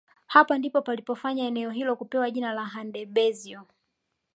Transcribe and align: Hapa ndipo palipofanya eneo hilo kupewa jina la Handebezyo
Hapa 0.27 0.57
ndipo 0.57 0.81
palipofanya 0.81 1.43
eneo 1.47 1.69
hilo 1.69 1.95
kupewa 1.95 2.31
jina 2.31 2.53
la 2.53 2.65
Handebezyo 2.65 3.67